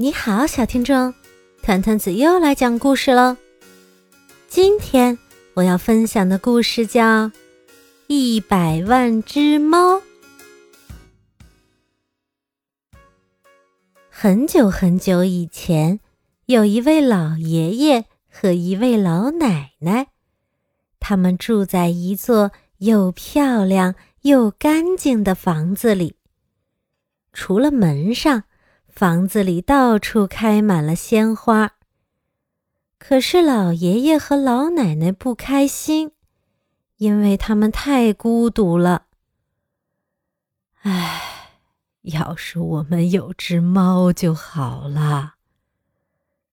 [0.00, 1.12] 你好，小听众，
[1.60, 3.36] 团团子又来讲故事喽。
[4.46, 5.18] 今天
[5.54, 7.02] 我要分享的故事叫
[8.06, 9.96] 《一百万只猫》。
[14.08, 15.98] 很久很久以前，
[16.46, 20.06] 有一位老爷爷和一位老奶奶，
[21.00, 26.14] 他们住在一座又漂亮又干净的房子里。
[27.32, 28.44] 除了门上。
[28.98, 31.74] 房子里到处开满了鲜花。
[32.98, 36.10] 可是老爷爷和老奶奶不开心，
[36.96, 39.06] 因为他们太孤独了。
[40.80, 41.52] 唉，
[42.00, 45.36] 要是我们有只猫就好了。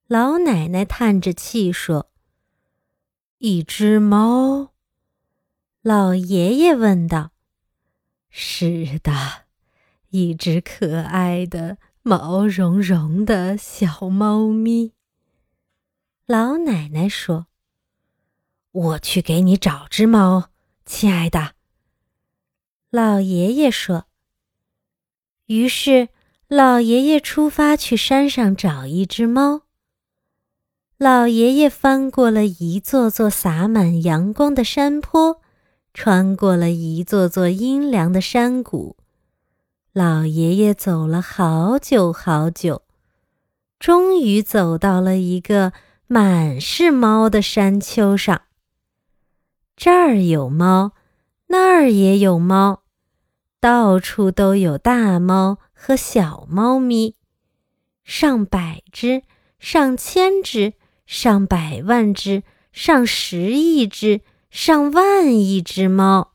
[0.05, 2.11] 老奶奶叹着气说
[3.39, 4.73] ：“一只猫？”
[5.81, 7.31] 老爷爷问道
[8.29, 9.45] ：“是的，
[10.09, 14.93] 一只可爱的。”毛茸茸的小猫咪。
[16.27, 17.47] 老奶奶说
[18.71, 20.51] ：“我去给你找只猫，
[20.85, 21.53] 亲爱的。”
[22.91, 24.05] 老爷爷说。
[25.47, 26.09] 于是，
[26.47, 29.63] 老爷爷出发去山上找一只猫。
[30.99, 35.41] 老爷爷翻过了一座座洒满阳光的山坡，
[35.91, 38.95] 穿过了一座座阴凉的山谷。
[39.95, 42.81] 老爷爷走了好久好久，
[43.79, 45.71] 终于走到了一个
[46.05, 48.41] 满是猫的山丘上。
[49.77, 50.91] 这儿有猫，
[51.47, 52.83] 那儿也有猫，
[53.61, 57.15] 到处都有大猫和小猫咪，
[58.03, 59.23] 上百只、
[59.59, 60.73] 上千只、
[61.05, 66.33] 上百万只、上十亿只、上万亿只猫。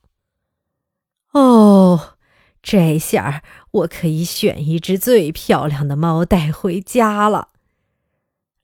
[1.32, 2.14] 哦。
[2.62, 7.48] 这下我可以选一只最漂亮的猫带回家了。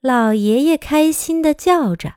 [0.01, 2.13] 老爷爷开心的叫着。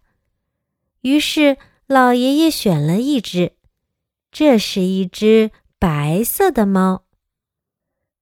[1.00, 3.54] 于是老爷爷选了一只，
[4.30, 7.04] 这是一只白色的猫。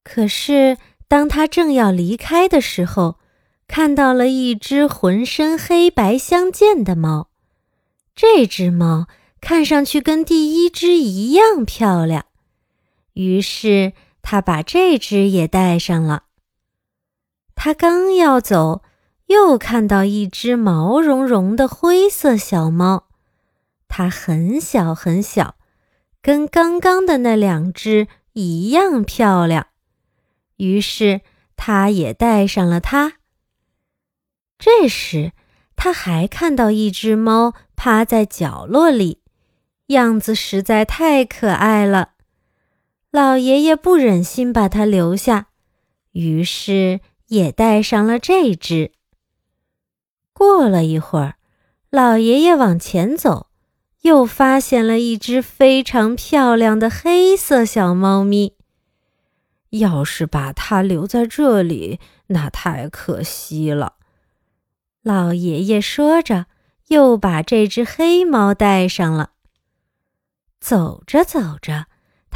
[0.05, 3.19] 可是当他正要离开的时候，
[3.67, 7.31] 看到了一只浑身黑白相间的猫。
[8.15, 9.09] 这只猫
[9.41, 12.28] 看上去跟第一只一样漂亮。
[13.19, 16.27] 于是他把这只也带上了。
[17.56, 18.84] 他刚要走，
[19.27, 23.09] 又看到一只毛茸茸的灰色小猫，
[23.89, 25.56] 它很小很小，
[26.23, 29.67] 跟刚刚的那两只一样漂亮。
[30.59, 31.23] 于是
[31.56, 33.15] 他也带上了它。
[34.61, 35.33] 这时
[35.75, 39.23] 他还看到一只猫趴在角落里，
[39.89, 42.11] 样子实在太可爱了。
[43.11, 45.49] 老爷爷不忍心把它留下，
[46.13, 48.93] 于是也带上了这只。
[50.35, 51.37] 过了一会儿，
[51.91, 53.49] 老爷爷往前走，
[54.03, 58.57] 又发现了一只非常漂亮的黑色小猫咪。
[59.71, 61.99] 要是把它留在这里，
[62.29, 63.95] 那太可惜了。
[65.03, 66.47] 老爷爷说着，
[66.89, 69.31] 又把这只黑猫带上了。
[70.61, 71.87] 走着走着。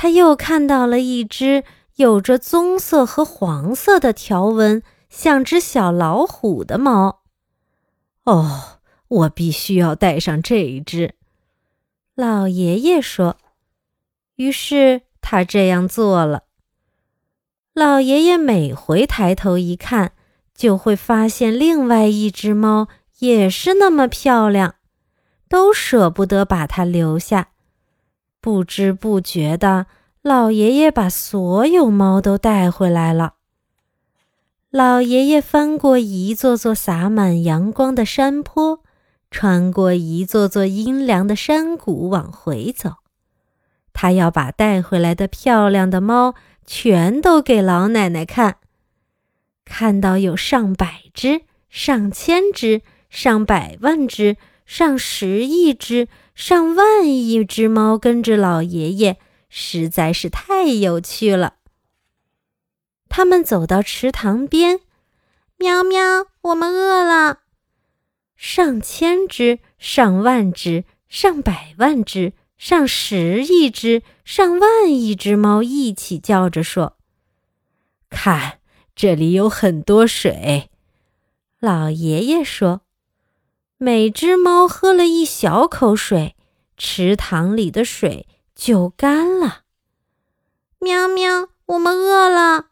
[0.02, 1.62] 他又看到了一只
[1.94, 7.20] 有着棕色和黄色的条纹，像只小老虎的猫。
[8.24, 11.14] 哦，我必须要带上这一只，
[12.16, 13.36] 老爷爷说。
[14.34, 16.46] 于是他这样做了。
[17.72, 20.14] 老爷爷每回抬头一看，
[20.52, 22.88] 就会发现另外一只猫
[23.20, 24.74] 也是那么漂亮，
[25.48, 27.51] 都舍不得把它留下。
[28.42, 29.86] 不知不觉的，
[30.20, 33.34] 老爷爷把所有猫都带回来了。
[34.68, 38.80] 老爷爷翻过一座座洒满阳光的山坡，
[39.30, 42.94] 穿过一座座阴凉的山谷，往回走。
[43.92, 46.34] 他要把带回来的漂亮的猫
[46.66, 48.56] 全都给老奶奶看。
[49.64, 54.36] 看到有上百只、上千只、上百万只。
[54.64, 59.18] 上十亿只、上万亿只猫跟着老爷爷，
[59.48, 61.56] 实在是太有趣了。
[63.08, 64.80] 他们走到池塘边，
[65.58, 67.40] 喵喵，我们饿了。
[68.36, 76.96] 上千只、上万只、上百万只、上十亿只、上万亿只猫一起叫着说
[78.08, 78.58] ：“看，
[78.96, 80.70] 这里有很多水。”
[81.60, 82.80] 老爷爷说。
[83.84, 86.36] 每只猫喝了一小口水，
[86.76, 89.62] 池塘里的水就干了。
[90.78, 92.66] 喵喵，我们饿了。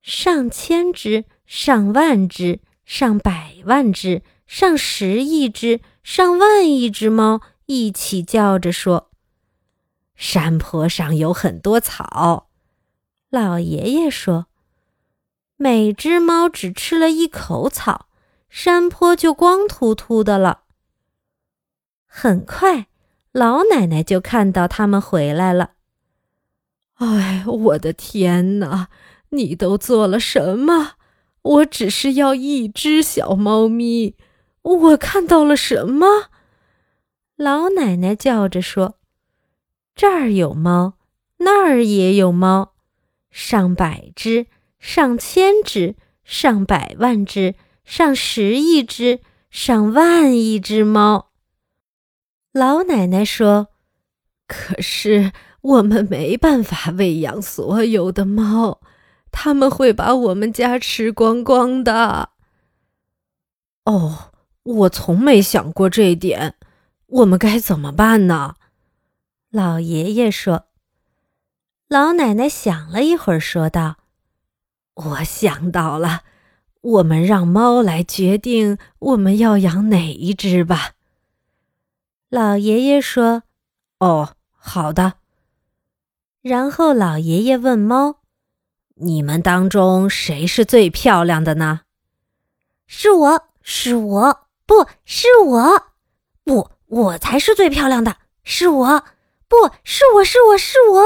[0.00, 9.10] 上千只、上万只、上百万只、上十亿只、上万亿只猫一起叫着说
[10.14, 12.48] ：“山坡上有很多草。”
[13.28, 14.46] 老爷爷说
[15.58, 18.06] ：“每只猫只吃了一口草，
[18.52, 20.64] 山坡就光秃秃的了。”
[22.04, 22.88] 很快，
[23.32, 25.70] 老奶奶就看到他们回来了。
[26.96, 28.90] 哎，我的天哪！
[29.30, 30.96] 你都做了什么？
[31.40, 34.16] 我只是要一只小猫咪。
[34.60, 36.26] 我看到了什么？
[37.36, 38.98] 老奶奶叫着说
[39.96, 40.98] ：“这儿有猫，
[41.38, 42.74] 那儿也有猫，
[43.30, 44.46] 上百只，
[44.78, 49.20] 上千只，上百万只，上十亿只，
[49.50, 51.30] 上万亿只猫。”
[52.52, 53.68] 老奶奶说
[54.46, 58.80] ：“可是我们没办法喂养所有的猫，
[59.30, 62.30] 他们会把我们家吃光光的。”
[63.84, 64.32] 哦，
[64.62, 66.56] 我从没想过这点。
[67.06, 68.56] 我们该怎么办呢？
[69.50, 70.66] 老爷爷说。
[71.88, 73.96] 老奶奶想了一会儿，说道
[74.94, 76.22] ：“我想到了，
[76.82, 80.92] 我们让猫来决定我们要养哪一只吧。”
[82.28, 83.44] 老爷爷说
[83.98, 85.14] ：“哦，好的。”
[86.42, 88.16] 然后老爷爷问猫
[88.96, 91.82] ：“你们当中谁是最漂亮的呢
[92.86, 95.86] ？”“是我，是我，不是我，
[96.44, 99.04] 不，我才是最漂亮的，是我，
[99.46, 101.02] 不是我，是我是我。”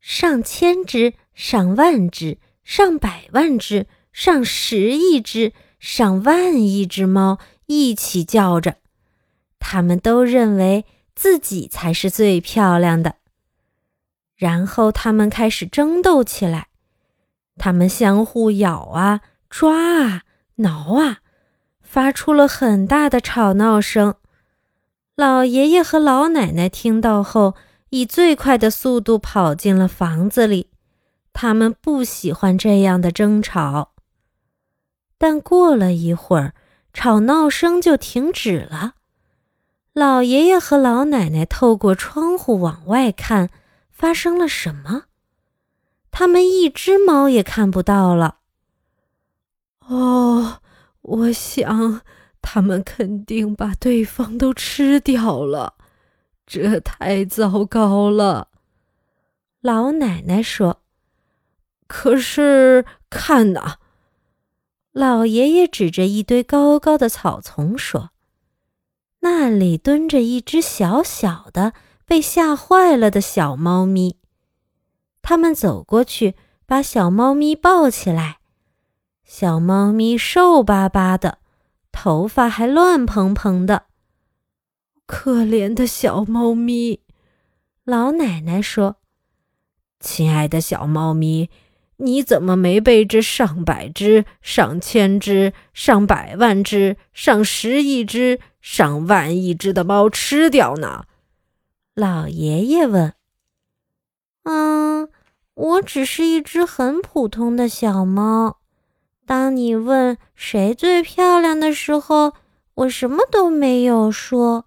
[0.00, 8.76] 上千只，上万只，上百万只，上十亿只，上万亿只猫一起叫着。
[9.58, 10.84] 他们都认为
[11.14, 13.16] 自己才是最漂亮的，
[14.36, 16.68] 然后他们开始争斗起来。
[17.56, 20.22] 他们相互咬啊、抓啊、
[20.56, 21.18] 挠啊，
[21.80, 24.16] 发出了很大的吵闹声。
[25.14, 27.54] 老爷爷和老奶奶听到后，
[27.90, 30.70] 以最快的速度跑进了房子里。
[31.34, 33.92] 他们不喜欢这样的争吵。
[35.18, 36.54] 但过了一会儿，
[36.94, 38.94] 吵闹声就停止了。
[39.92, 43.50] 老爷爷和老奶奶透过窗户往外看，
[43.90, 45.04] 发生了什么？
[46.10, 48.38] 他们一只猫也看不到了。
[49.86, 50.60] 哦，
[51.02, 52.02] 我想
[52.40, 55.74] 他们肯定把对方都吃掉了，
[56.46, 58.48] 这太糟糕了。
[59.60, 60.82] 老奶奶说
[61.96, 63.76] ：“可是看呐！”
[64.90, 68.10] 老爷爷指着一堆高高的草丛说。
[69.20, 71.72] 那里蹲着一只小小的、
[72.04, 74.18] 被吓坏了的小猫咪。
[75.22, 76.34] 他们走过去，
[76.66, 78.40] 把小猫咪抱起来。
[79.24, 81.38] 小猫咪瘦巴巴的，
[81.92, 83.86] 头发还乱蓬蓬的。
[85.06, 87.00] 可怜的小猫咪，
[87.84, 88.96] 老奶奶说
[90.00, 91.48] ：“亲爱的小猫咪。”
[91.98, 101.04] 你怎么没被这上百只、上千只、上百万只、上十亿只、上万亿只的猫吃掉呢？
[101.94, 103.14] 老爷爷问。
[104.42, 105.08] “嗯，
[105.54, 108.58] 我只是一只很普通的小猫。
[109.24, 112.34] 当你问谁最漂亮的时候，
[112.74, 114.66] 我什么都没有说，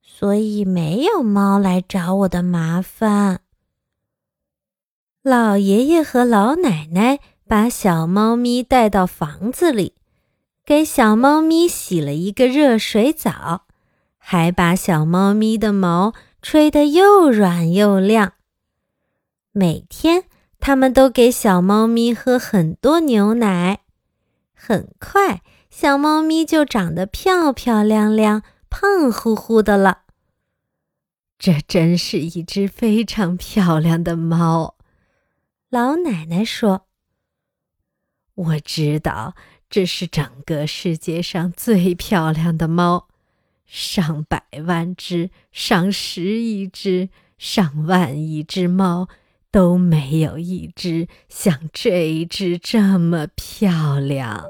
[0.00, 3.41] 所以没有猫来找我的麻烦。”
[5.22, 9.94] 老爷爷和老奶奶把小猫咪带到房子里，
[10.64, 13.66] 给小猫咪洗了一个热水澡，
[14.18, 16.12] 还把小猫咪的毛
[16.42, 18.32] 吹得又软又亮。
[19.52, 20.24] 每天，
[20.58, 23.82] 他们都给小猫咪喝很多牛奶。
[24.52, 29.98] 很快，小猫咪就长得漂漂亮亮、胖乎乎的了。
[31.38, 34.74] 这真是一只非常漂亮的猫。
[35.72, 36.86] 老奶奶说
[38.34, 39.34] ：“我知道
[39.70, 43.08] 这是整个世界上最漂亮的猫，
[43.64, 49.08] 上百万只、上十亿只、上万亿只猫
[49.50, 54.44] 都没有一只像这一只这么漂亮。”